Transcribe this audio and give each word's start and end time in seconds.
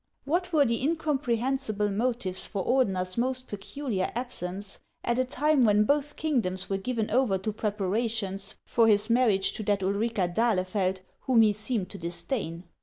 What 0.25 0.51
were 0.51 0.65
the 0.65 0.81
incomprehensible 0.81 1.91
motives 1.91 2.47
for 2.47 2.65
Ordener's 2.65 3.19
most 3.19 3.47
peculiar 3.47 4.09
absence 4.15 4.79
at 5.03 5.19
a 5.19 5.23
time 5.23 5.63
when 5.63 5.83
both 5.83 6.15
kingdoms 6.15 6.67
were 6.71 6.77
given 6.77 7.11
over 7.11 7.37
to 7.37 7.53
preparations 7.53 8.57
for 8.65 8.87
his 8.87 9.11
marriage 9.11 9.51
to 9.53 9.63
that 9.65 9.83
Ulrica 9.83 10.27
d'Ahlefeld 10.27 11.01
whom 11.27 11.43
he 11.43 11.53
seemed 11.53 11.91
to 11.91 11.99
disdain 11.99 12.63